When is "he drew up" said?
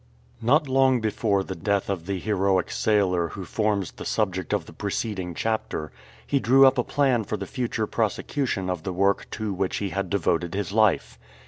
6.25-6.79